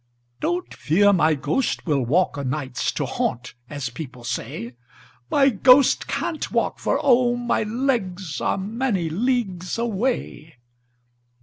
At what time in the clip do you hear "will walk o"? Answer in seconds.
1.85-2.41